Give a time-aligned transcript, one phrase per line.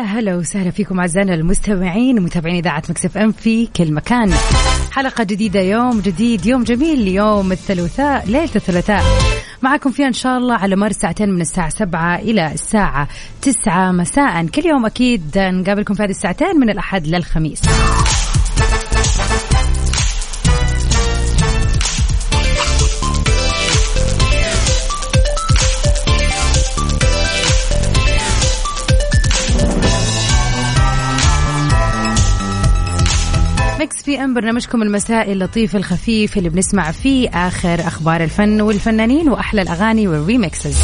[0.00, 4.34] هلا وسهلا فيكم أعزائنا المستمعين ومتابعين إذاعة Mix FM في كل مكان.
[4.92, 9.02] حلقة جديدة يوم جديد يوم جميل يوم الثلاثاء ليلة الثلاثاء.
[9.62, 13.08] معكم فيها إن شاء الله على مر ساعتين من الساعة 7 إلى الساعة
[13.42, 14.46] 9 مساء.
[14.46, 17.62] كل يوم أكيد نقابلكم في هذه الساعتين من الأحد للخميس.
[33.84, 40.08] Mix PM برنامجكم المسائي اللطيف الخفيف اللي بنسمع فيه آخر أخبار الفن والفنانين وأحلى الأغاني
[40.08, 40.76] وال remixes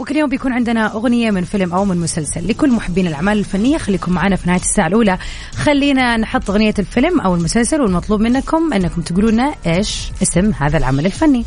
[0.00, 3.78] وكل يوم بيكون عندنا أغنية من فيلم أو من مسلسل لكل محبين الأعمال الفنية.
[3.78, 5.18] خليكم معنا في نهاية الساعة الأولى.
[5.54, 11.06] خلينا نحط أغنية الفيلم أو المسلسل والمطلوب منكم أنكم تقولوا لنا إيش اسم هذا العمل
[11.06, 11.44] الفني.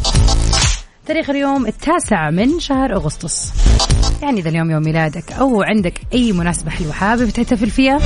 [1.06, 3.52] تاريخ اليوم التاسع من شهر أغسطس.
[4.24, 8.00] يعني إذا اليوم يوم ميلادك أو عندك أي مناسبة حلوة حابب تحتفل فيها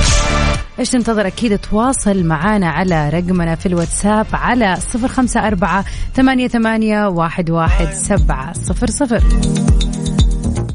[0.78, 7.06] إيش تنتظر أكيد تواصل معنا على رقمنا في الواتساب على صفر خمسة أربعة ثمانية, ثمانية
[7.06, 9.22] واحد, واحد سبعة صفر صفر.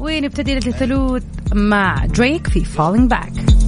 [0.00, 1.22] ونبتدي الثلوث
[1.54, 3.63] مع دريك في Falling Back.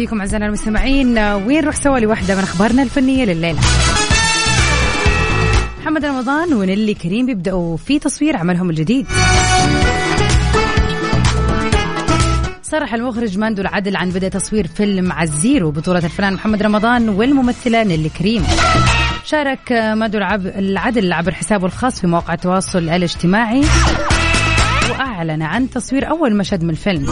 [0.00, 1.18] فيكم أعزائنا المستمعين.
[1.18, 3.60] وين نروح سوا لوحدة من أخبارنا الفنية لليلة؟
[5.80, 9.06] محمد رمضان ونيلي كريم بيبدأوا في تصوير عملهم الجديد.
[12.62, 17.82] صرح المخرج ماندو العدل عن بدء تصوير فيلم ع الزيرو بطولة الفنان محمد رمضان والممثلة
[17.82, 18.44] نيلي كريم.
[19.24, 23.64] شارك ماندو العب- العدل عبر حسابه الخاص في مواقع التواصل الاجتماعي.
[24.90, 27.06] وأعلن عن تصوير أول مشهد من الفيلم.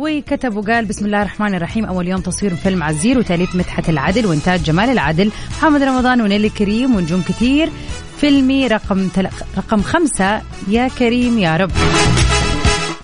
[0.00, 1.84] وكتب وقال بسم الله الرحمن الرحيم.
[1.84, 6.48] أول يوم تصوير فيلم ع الزيرو تأليف مدحت العدل وإنتاج جمال العدل محمد رمضان ونيلي
[6.48, 7.70] كريم ونجوم كتير
[8.16, 9.08] فيلمي رقم.
[9.56, 11.70] رقم خمسة يا كريم يا رب.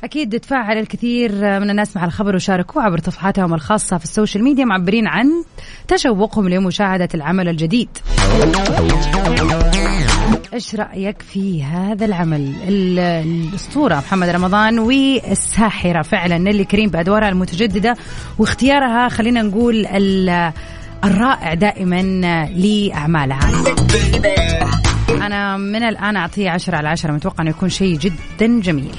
[0.05, 4.65] أكيد تفاعل الكثير من الناس مع الخبر وشاركوه عبر صفحاتهم الخاصة في ال social media
[4.65, 5.27] معبرين عن
[5.89, 7.89] تشوقهم لمشاهدة العمل الجديد.
[10.57, 17.97] إيش رأيك في هذا العمل؟ ال- الأسطورة محمد رمضان والساحرة فعلا نيلي كريم بأدوارها المتجددة
[18.39, 20.53] واختيارها خلينا نقول ال-
[21.05, 22.03] الرائع دائما
[22.55, 23.51] لأعمالها.
[25.11, 28.95] أنا من الآن أعطيه عشرة على عشرة متوقع إنه يكون شيء جدا جميل.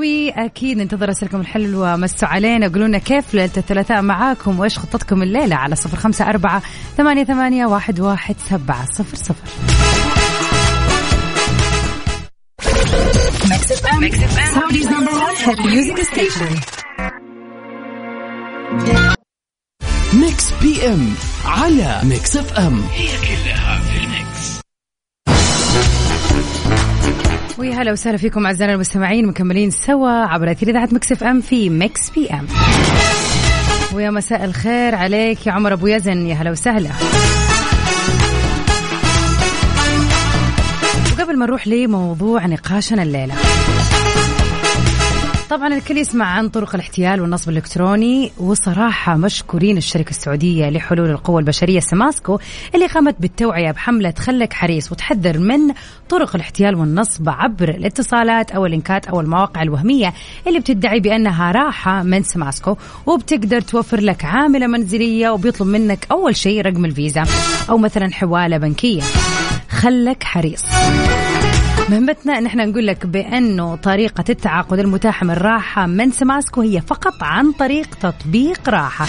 [0.00, 2.68] وأكيد ننتظر رسائلكم الحلوه مسوا علينا.
[2.68, 6.62] قولوا لنا كيف ليلة الثلاثاء معاكم وإيش خطتكم الليلة على صفر خمسة أربعة
[6.96, 9.48] ثمانية ثمانية واحد واحد سبعة صفر صفر.
[20.14, 21.14] Mix PM
[21.44, 22.82] على Mix FM
[27.60, 32.10] ويا هلا وسهلا فيكم أعزائنا المستمعين مكملين سوا عبر أثير إذاعة Mix FM في Mix
[32.10, 32.46] PM.
[33.94, 36.90] ويا مساء الخير عليك يا عمر أبو يزن يا هلا وسهلا.
[41.12, 43.34] وقبل ما نروح لموضوع نقاشنا الليلة
[45.50, 51.80] طبعا الكل يسمع عن طرق الاحتيال والنصب الإلكتروني وصراحة مشكورين الشركة السعودية لحلول القوى البشرية
[51.80, 52.38] سماسكو
[52.74, 55.74] اللي قامت بالتوعية بحملة خلك حريص وتحذر من
[56.08, 60.14] طرق الاحتيال والنصب عبر الاتصالات أو اللينكات أو المواقع الوهمية
[60.46, 62.76] اللي بتدعي بأنها راحة من سماسكو
[63.06, 67.24] وبتقدر توفر لك عاملة منزلية وبيطلب منك أول شيء رقم الفيزا
[67.70, 69.02] أو مثلا حوالة بنكية.
[69.70, 70.62] خلك حريص.
[71.90, 77.22] مهمتنا ان إحنا نقول لك بأنه طريقة التعاقد المتاحة من راحة من سماسكو هي فقط
[77.22, 79.06] عن طريق تطبيق راحة.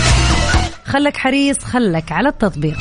[0.86, 2.78] خلك حريص خلك على التطبيق.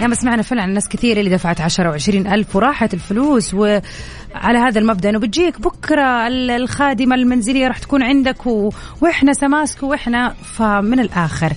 [0.00, 4.58] يا ما سمعنا فعلا عن ناس كثير اللي دفعت 10 و20 ألف وراحت الفلوس وعلى
[4.58, 6.26] هذا المبدأ أنه بتجيك بكرة
[6.56, 8.70] الخادمة المنزلية راح تكون عندك و...
[9.00, 11.52] وإحنا سماسكو وإحنا فمن الآخر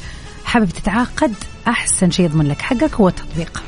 [0.46, 1.34] حابب تتعاقد؟
[1.68, 3.64] أحسن شيء يضمن لك حقك هو التطبيق.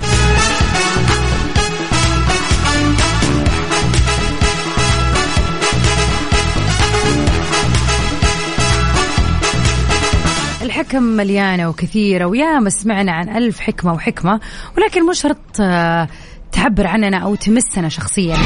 [10.74, 14.40] الحكم مليانة وكثيرة وياما سمعنا عن ألف حكمة وحكمة
[14.78, 16.08] ولكن مو شرط آه،
[16.52, 18.38] تعبر عننا أو تمسنا شخصيا.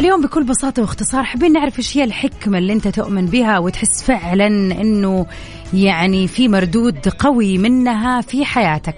[0.00, 4.46] اليوم بكل بساطة واختصار حابين نعرف إيش هي الحكمة اللي أنت تؤمن بها وتحس فعلا
[4.46, 5.26] إنه
[5.72, 8.96] يعني في مردود قوي منها في حياتك؟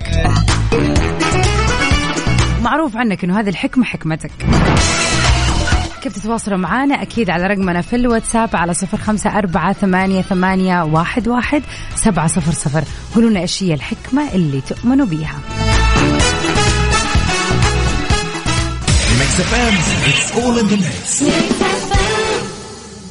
[2.63, 4.33] معروف عنك إنه هذه الحكمة حكمتك.
[6.07, 11.29] كيف تتواصلوا معنا أكيد على رقمنا في الواتساب على صفر خمسة أربعة ثمانية, ثمانية واحد,
[11.29, 11.63] واحد
[11.95, 12.85] سبعة صفر صفر.
[13.15, 15.39] قولوا لنا إيش هي الحكمة اللي تؤمنوا بيها.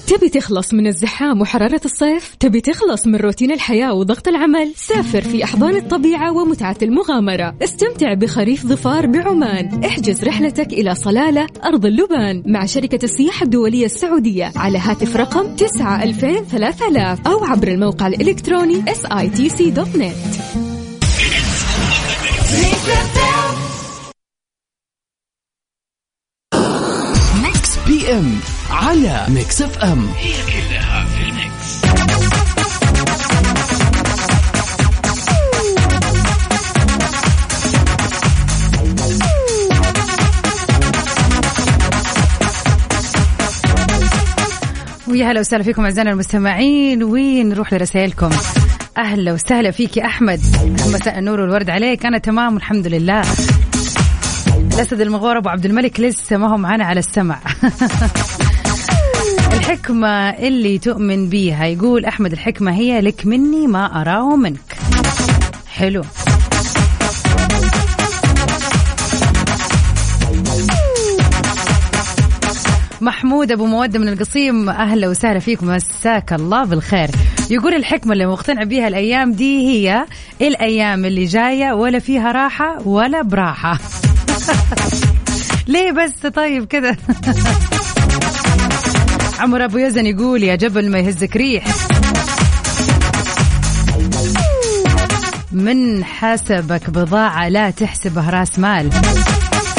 [0.07, 5.43] تبي تخلص من الزحام وحرارة الصيف؟ تبي تخلص من روتين الحياة وضغط العمل؟ سافر في
[5.43, 12.65] أحضان الطبيعة ومتعة المغامرة استمتع بخريف ظفار بعمان احجز رحلتك إلى صلالة أرض اللبان مع
[12.65, 20.15] شركة السياحة الدولية السعودية على هاتف رقم 9 2000 3000 أو عبر الموقع الإلكتروني sitc.net
[28.75, 30.07] على Mix FM.
[30.17, 31.81] هي كلها في ال mix.
[45.07, 47.03] ويا هلا وسهلا فيكم أعزائنا المستمعين.
[47.03, 48.29] وين نروح لرسائلكم؟
[48.97, 50.39] أهلا وسهلا فيك يا أحمد.
[50.93, 52.05] مساء النور والورد عليك.
[52.05, 53.21] أنا تمام والحمد لله.
[54.73, 57.39] الاسد المغور أبو عبد الملك لسه ما هو معنا على السمع.
[59.53, 64.77] الحكمة اللي تؤمن بيها يقول أحمد الحكمة هي لك مني ما أراه منك.
[65.67, 66.01] حلو.
[73.01, 77.09] محمود أبو مودة من القصيم أهلا وسهلا فيكم مساك الله بالخير.
[77.49, 80.05] يقول الحكمة اللي مقتنع بيها الأيام دي هي
[80.41, 83.79] الأيام اللي جاية ولا فيها راحة ولا براحة.
[85.67, 86.95] ليه بس طيب كذا
[89.39, 91.65] عمر أبو يزن يقول يا جبل ما يهزك ريح.
[95.51, 98.89] من حسبك بضاعة لا تحسبه رأس مال.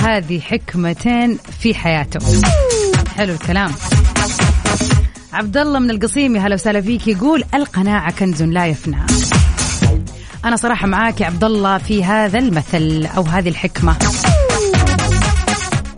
[0.03, 2.21] هذه حكمتين في حياته.
[3.17, 3.73] حلو الكلام.
[5.33, 7.09] عبد الله من القصيم يا هلا وسهلا فيك.
[7.09, 9.07] يقول القناعة كنز لا يفنى.
[10.45, 13.97] أنا صراحة معاك يا عبد الله في هذا المثل أو هذه الحكمة.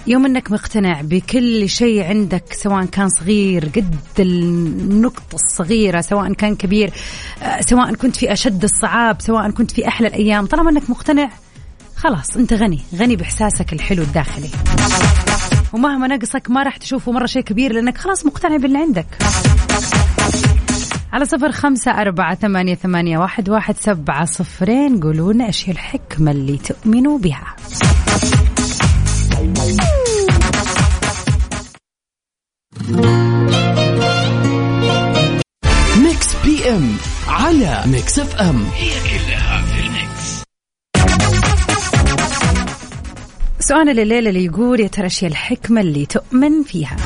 [0.09, 6.91] يوم انك مقتنع بكل شيء عندك سواء كان صغير قد النقطة الصغيرة سواء كان كبير
[7.43, 11.31] آه، سواء كنت في أشد الصعاب سواء كنت في أحلى الأيام طالما أنك مقتنع
[11.97, 14.49] خلاص أنت غني غني بإحساسك الحلو الداخلي.
[15.73, 19.07] ومهما نقصك ما راح تشوفه مرة شيء كبير لأنك خلاص مقتنع باللي عندك.
[21.13, 26.57] على صفر خمسة أربعة ثمانية, ثمانية واحد, واحد سبعة صفرين قولونا إيش هي الحكمة اللي
[26.57, 27.57] تؤمنوا بها.
[36.03, 36.97] Mix PM
[37.29, 38.65] على Mix FM.
[38.75, 40.43] هي كلها في ال mix
[43.61, 46.97] سؤال الليلة اللي يقول يا ترى الحكمة اللي تؤمن فيها؟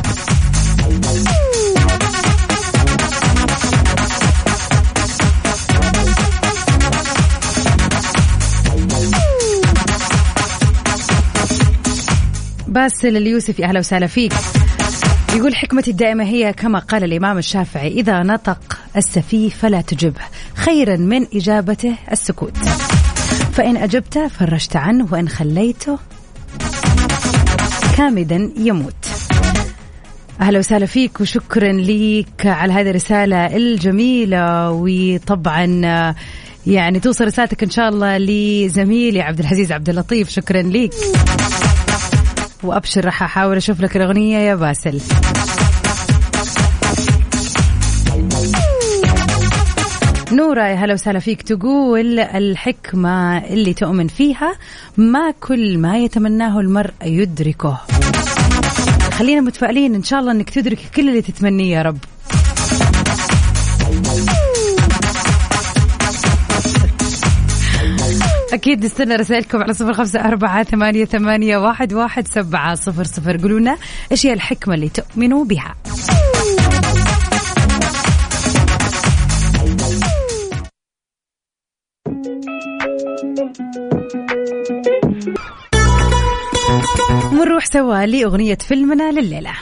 [12.68, 14.32] باسل اليوسف يا أهلا وسهلا فيك.
[15.36, 20.20] يقول حكمتي الدائمة هي كما قال الإمام الشافعي إذا نطق السفيه فلا تجبه
[20.54, 22.56] خيرا من إجابته السكوت.
[23.52, 25.98] فإن أجبته فرجت عنه وإن خليته
[27.96, 29.06] كامدا يموت.
[30.40, 35.64] أهلا وسهلا فيك وشكرا ليك على هذه الرسالة الجميلة وطبعا
[36.66, 40.92] يعني توصل رسالتك إن شاء الله لزميلي عبد العزيز عبد اللطيف شكرا ليك.
[42.62, 45.00] وأبشر راح أحاول أشوف لك الأغنية يا باسل.
[50.32, 51.42] نورا يا هلا وسهلا فيك.
[51.42, 54.56] تقول الحكمة اللي تؤمن فيها
[54.96, 57.80] ما كل ما يتمناه المرء يدركه.
[59.12, 61.98] خلينا متفائلين إن شاء الله إنك تدرك كل اللي تتمنيه يا رب.
[68.52, 73.36] أكيد نستنى رسائلكم على صفر خمسة أربعة ثمانية, ثمانية واحد, واحد سبعة صفر صفر.
[73.36, 73.76] قولوا لنا
[74.12, 75.74] إيش هي الحكمة اللي تؤمنوا بها.
[87.32, 89.52] ونروح سوا لأغنية فيلمنا لليلة.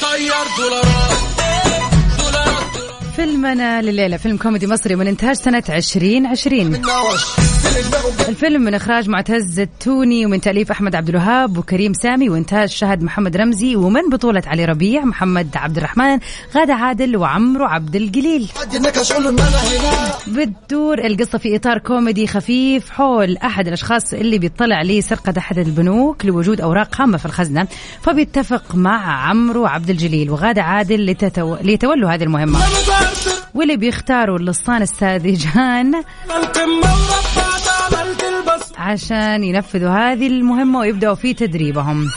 [0.00, 0.87] طير دولارات
[3.38, 4.16] فيلمنا لليلة.
[4.16, 6.74] فيلم كوميدي مصري من إنتاج سنة 2020
[8.28, 13.36] الفيلم من إخراج معتز التوني ومن تأليف أحمد عبد الوهاب وكريم سامي وإنتاج شهد محمد
[13.36, 16.18] رمزي ومن بطولة علي ربيع محمد عبد الرحمن
[16.56, 18.48] غادة عادل وعمرو عبد الجليل
[20.28, 26.60] بتدور القصة في إطار كوميدي خفيف حول أحد الأشخاص اللي بيطلع لسرقة أحد البنوك لوجود
[26.60, 27.66] أوراق هامة في الخزنة
[28.02, 31.56] فبيتفق مع عمرو عبد الجليل وغادة عادل لتتو...
[31.62, 32.58] ليتولوا هذه المهمة.
[33.54, 35.92] واللي بيختاروا اللصان الساذجان
[38.78, 42.10] عشان ينفذوا هذه المهمة ويبدأوا في تدريبهم.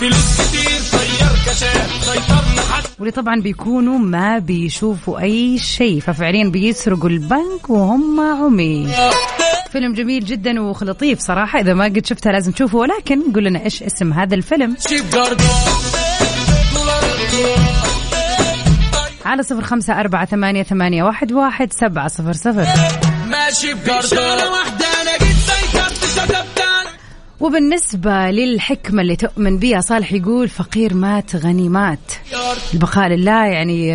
[3.00, 8.88] واللي طبعا بيكونوا ما بيشوفوا أي شيء ففعليا بيسرقوا البنك وهم عمي
[9.72, 13.84] فيلم جميل جدا ولطيف صراحة إذا ما قد شفتها لازم تشوفه ولكن قول لنا إيش
[13.84, 14.76] اسم هذا الفيلم.
[19.26, 22.66] على صفر خمسة أربعة ثمانية, ثمانية واحد, واحد سبعة صفر صفر.
[23.28, 23.76] ماشي
[27.40, 32.12] وبالنسبة للحكمة اللي تؤمن بها صالح يقول فقير مات غني مات.
[32.74, 33.88] البقاء لله يعني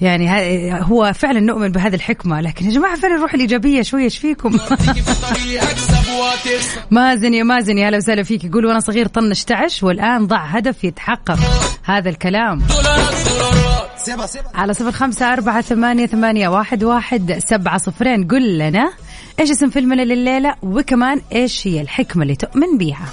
[0.00, 2.40] يعني ه- هو فعلا نؤمن بهذه الحكمة.
[2.40, 4.58] لكن يا جماعة فعلا الروح الإيجابية شوية إيش فيكم؟
[6.90, 8.44] مازن يا مازن يا هلا وسهلا فيك.
[8.44, 11.38] يقول وأنا صغير طنش تعش والآن ضع هدف يتحقق.
[11.84, 12.62] هذا الكلام.
[14.54, 18.28] على صفر خمسة أربعة ثمانية, ثمانية واحد, واحد سبعة صفرين.
[18.28, 18.92] قل لنا
[19.40, 23.06] إيش اسم فيلمنا لليلة وكمان إيش هي الحكمة اللي تؤمن بيها.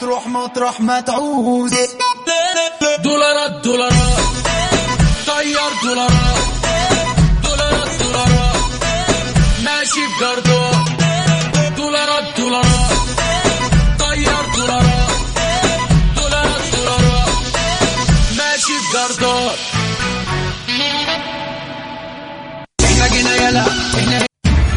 [0.00, 1.74] تروح مطرح ما تعوز.
[3.04, 3.96] دولارات دولارات.
[5.26, 6.38] طير دولارات.
[7.44, 8.70] دولارات دولارات.
[9.64, 10.67] ماشي بجردات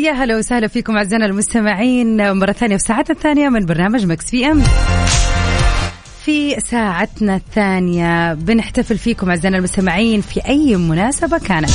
[0.00, 4.62] ويا هلا وسهلا فيكم أعزائنا المستمعين مرة ثانية في ساعتنا الثانية من برنامج Mix PM.
[6.24, 11.70] في ساعتنا الثانية بنحتفل فيكم أعزائنا المستمعين في أي مناسبة كانت.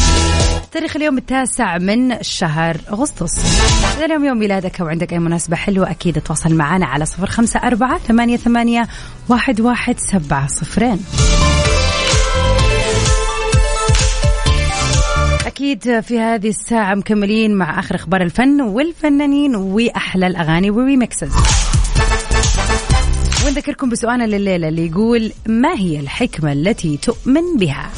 [0.72, 3.32] تاريخ اليوم التاسع من شهر أغسطس.
[3.98, 7.60] إذا اليوم يوم ميلادك أو عندك أي مناسبة حلوة أكيد تواصل معنا على صفر خمسة
[7.60, 8.88] أربعة ثمانية, ثمانية
[9.30, 11.00] واحد, واحد سبعة صفرين.
[15.56, 21.34] أكيد في هذه الساعة مكملين مع آخر أخبار الفن والفنانين وأحلى الأغاني والريمكسز
[23.46, 27.90] ونذكركم بسؤالنا لليلة اللي يقول ما هي الحكمة التي تؤمن بها?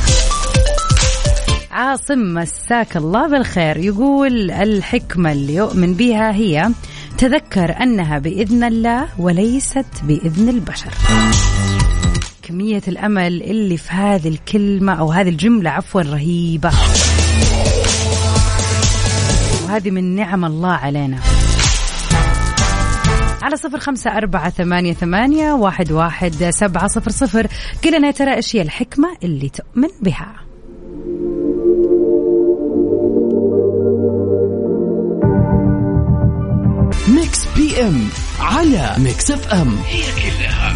[1.72, 6.70] عاصم مساك الله بالخير يقول الحكمة اللي يؤمن بها هي
[7.18, 10.92] تذكر أنها بإذن الله وليست بإذن البشر.
[12.42, 16.72] كمية الأمل اللي في هذه الكلمة أو هذه الجملة عفوا رهيبة.
[19.66, 21.20] وهذه من نعم الله علينا.
[23.42, 27.48] على صفر خمسة أربعة ثمانية, ثمانية واحد, واحد سبعة صفر صفر.
[27.84, 30.34] قلنا ترى إيش هي الحكمة اللي تؤمن بها.
[37.08, 38.08] Mix PM
[38.40, 39.78] على Mix FM.
[39.88, 40.67] هي كلها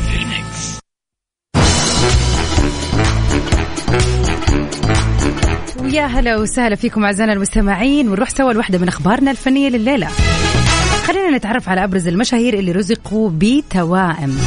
[5.92, 10.08] ويا هلا وسهلا فيكم أعزائنا المستمعين ونروح سوا لوحدة من أخبارنا الفنية لليلة.
[11.08, 14.38] خلينا نتعرف على أبرز المشاهير اللي رزقوا بتوائم.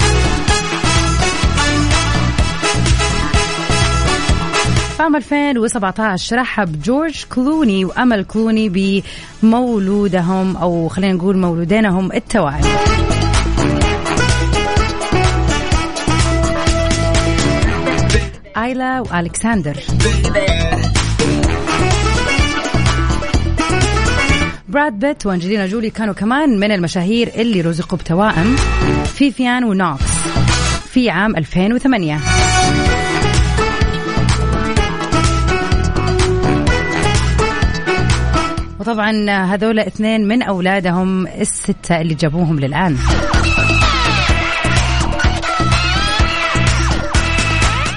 [5.01, 9.03] عام 2017 رحب جورج كلوني وأمل كلوني
[9.43, 12.65] بمولودهم أو خلينا نقول مولودينهم التوائم.
[18.57, 19.77] آيلا والكساندر
[24.75, 28.57] براد بيت وأنجلينا جولي كانوا كمان من المشاهير اللي رزقوا بتوائم
[29.05, 30.03] فيفيان ونوكس
[30.85, 32.19] في عام 2008
[38.81, 42.97] وطبعا هذول اثنين من أولادهم الستة اللي جابوهم للآن.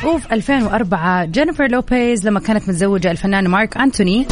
[0.06, 4.28] وفي 2004 جينيفر لوبيز لما كانت متزوجة الفنان مارك أنتوني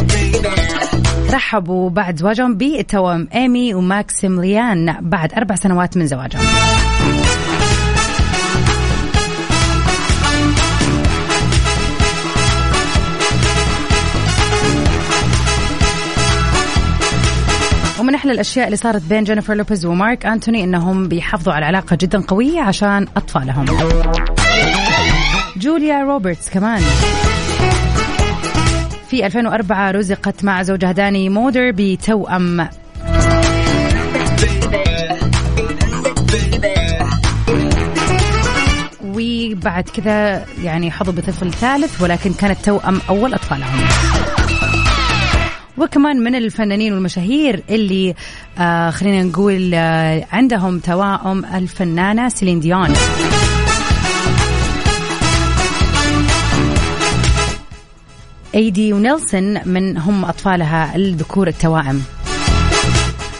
[1.35, 6.41] رحبوا بعد زواجهم بالتوأم إيمي وماكسيمليان بعد أربع سنوات من زواجهم.
[17.99, 22.21] ومن أحلى الأشياء اللي صارت بين جينيفر لوبيز ومارك أنتوني إنهم بيحافظوا على علاقة جدا
[22.21, 23.65] قوية عشان أطفالهم.
[25.57, 26.81] جوليا روبرتس كمان.
[29.09, 32.67] في 2004 رزقت مع زوجها داني مودر بتوأم
[39.03, 43.87] وبعد كذا يعني حظوا بطفل ثالث ولكن كانت توأم أول أطفالهم.
[45.77, 48.15] وكمان من الفنانين والمشاهير اللي
[48.59, 52.93] آه خلينا نقول آه عندهم توائم الفنانة سيلين ديون.
[58.55, 62.03] ايدي ونيلسون من هم أطفالها الذكور التوائم.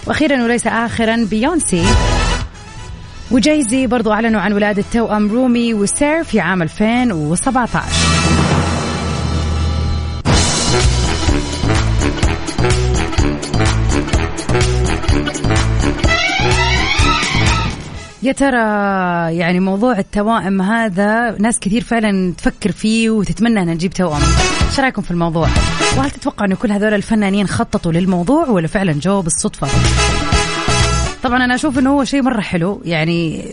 [0.07, 1.85] وأخيرا وليس اخرا بيونسي.
[3.31, 8.15] وجايزي برضو أعلنوا عن ولادة توأم رومي وسير في عام 2017
[18.25, 18.57] يا ترى
[19.37, 24.21] يعني موضوع التوائم هذا ناس كثير فعلا تفكر فيه وتتمنى أن نجيب توأم.
[24.69, 25.47] إيش رأيكم في الموضوع؟
[25.97, 29.67] وهل تتوقع انه كل هذول الفنانين خططوا للموضوع ولا فعلا جو بالصدفة؟
[31.23, 33.45] طبعا أنا أشوف إنه هو شيء مرة حلو يعني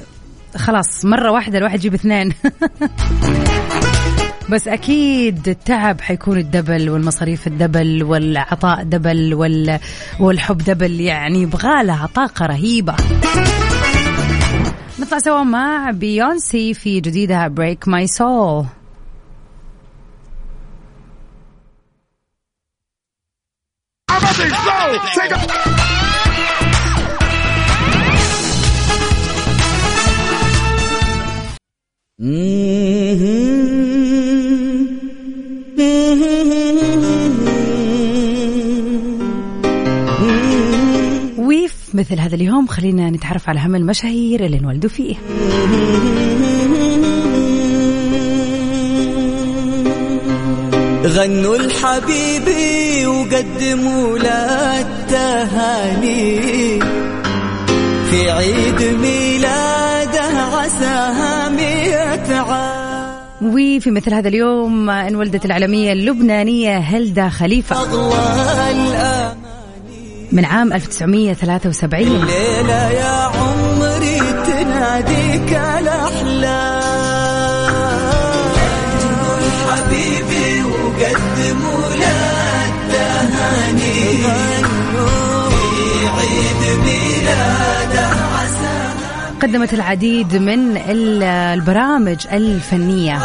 [0.56, 2.32] خلاص مرة واحدة الواحد يجيب اثنين.
[4.52, 9.78] بس أكيد التعب حيكون ال double والمصاريف ال double والعطاء double وال...
[10.20, 12.94] والحب double يعني يبغى طاقة رهيبة.
[15.02, 18.66] نطلع سوا مع بيونسي في جديدها Break My Soul
[32.18, 33.71] ويف
[41.94, 45.14] مثل هذا اليوم خلينا نتعرف على هم المشاهير اللي انولدوا فيه.
[51.06, 56.80] غنوا الحبيبي وقدموا له التهاني.
[58.10, 62.82] في عيد ميلاده عساها مئة عام.
[63.42, 67.76] وفي مثل هذا اليوم انولدت العالمية اللبنانية هيلدا خليفة.
[70.32, 76.82] من عام 1973 ليلة يا عمري تناديك الأحلام.
[79.70, 84.16] حبيبي وقدموا له التهاني
[85.52, 88.08] في عيد ميلاده
[89.42, 93.18] قدمت العديد من ال- البرامج الفنية.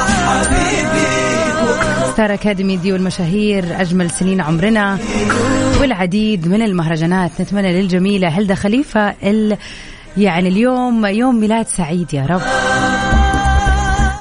[2.13, 4.97] ستار أكاديمي دي والمشاهير أجمل سنين عمرنا.
[5.81, 9.57] والعديد من المهرجانات نتمنى للجميلة هلدا خليفة ال
[10.17, 12.41] يعني اليوم يوم ميلاد سعيد يا رب.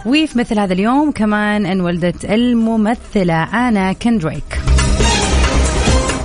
[0.07, 4.61] وفي مثل هذا اليوم كمان انولدت الممثلة آنا كندريك.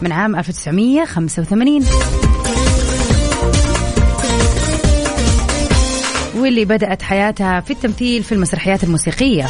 [0.01, 1.85] من عام 1985
[6.35, 9.47] واللي بدأت حياتها في التمثيل في المسرحيات الموسيقية.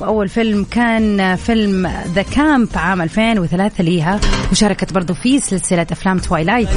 [0.00, 4.20] وأول فيلم كان فيلم The Camp عام 2003 ليها
[4.52, 6.68] وشاركت برضو في سلسلة أفلام Twilight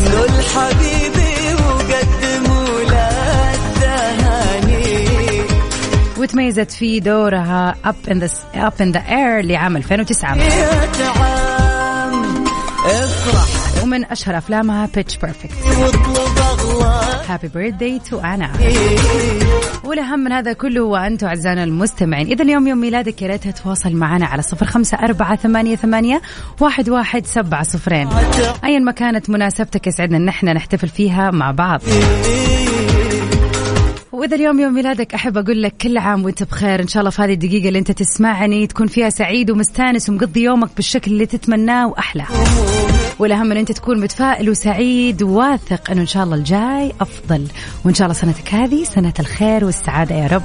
[6.17, 12.45] وتميزت في دورها Up in the, Up in the Air لعام 2009 يا تعام
[12.85, 13.83] افرح.
[13.83, 16.40] ومن أشهر أفلامها Pitch Perfect.
[17.27, 18.49] Happy Birthday to Anna.
[19.83, 22.27] والأهم من هذا كله وأنتم أعزائنا المستمعين.
[22.27, 26.21] إذا اليوم يوم ميلادك يا ريت تتواصل معنا على صفر خمسة أربعة ثمانية, ثمانية
[26.59, 28.09] واحد, واحد سبعة صفرين.
[28.63, 31.81] أيا ما كانت مناسبتك يسعدنا أن إحنا نحتفل فيها مع بعض.
[34.11, 36.81] وإذا اليوم يوم ميلادك أحب أقول لك كل عام وأنت بخير.
[36.81, 40.69] إن شاء الله في هذه الدقيقة اللي أنت تسمعني تكون فيها سعيد ومستانس ومقضي يومك
[40.75, 42.23] بالشكل اللي تتمناه وأحلى.
[43.19, 47.47] والأهم أن أنت تكون متفائل وسعيد وواثق أنه إن شاء الله الجاي أفضل.
[47.85, 50.43] وإن شاء الله سنتك هذه سنة الخير والسعادة يا رب.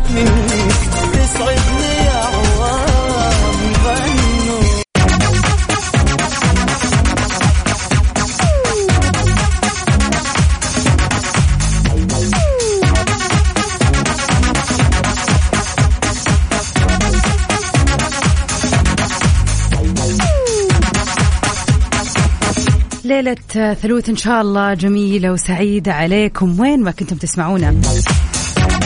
[23.26, 26.60] ليلة ثلوث إن شاء الله جميلة وسعيدة عليكم.
[26.60, 27.74] وين ما كنتم تسمعونا.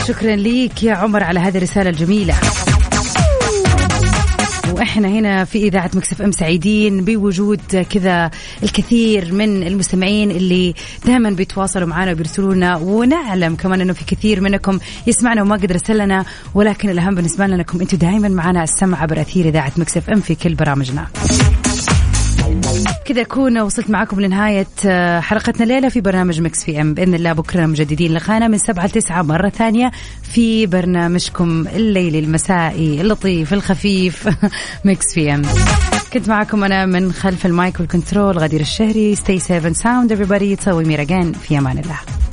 [0.07, 2.35] شكرا ليك يا عمر على هذه الرسالة الجميلة.
[4.73, 8.31] وإحنا هنا في إذاعة Mix FM سعيدين بوجود كذا
[8.63, 10.73] الكثير من المستمعين اللي
[11.05, 15.97] دائما بيتواصلوا معنا وبيرسلوا لنا ونعلم كمان إنه في كثير منكم يسمعنا وما قدر يرسل
[15.97, 16.25] لنا.
[16.53, 20.35] ولكن الأهم بالنسبة لنا إنكم أنتم دائما معنا السمع عبر أثير إذاعة Mix FM في
[20.35, 21.07] كل برامجنا.
[23.05, 26.93] كذا أكون وصلت معكم لنهاية آه، حلقتنا الليلة في برنامج Mix PM.
[26.93, 29.91] بإذن الله بكرة مجددين لقانا من سبعة لتسعة مرة ثانية
[30.23, 34.29] في برنامجكم الليلي المسائي اللطيف الخفيف.
[34.85, 35.41] Mix PM.
[36.13, 39.15] كنت معكم أنا من خلف ال mic وال control غدير الشهري.
[39.15, 40.57] Safe and sound everybody.
[40.57, 42.30] See you tomorrow في أمان الله.